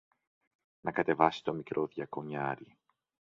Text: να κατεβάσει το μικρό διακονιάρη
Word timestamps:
να 0.81 0.91
κατεβάσει 0.91 1.43
το 1.43 1.53
μικρό 1.53 1.85
διακονιάρη 1.87 2.77